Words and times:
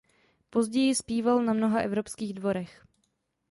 Později 0.49 0.95
zpíval 0.95 1.43
na 1.43 1.53
mnoha 1.53 1.79
evropských 1.79 2.33
dvorech. 2.33 2.85